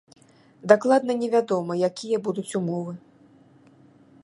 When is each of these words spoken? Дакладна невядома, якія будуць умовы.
Дакладна 0.71 1.13
невядома, 1.23 1.77
якія 1.89 2.17
будуць 2.29 2.49
умовы. 2.61 2.93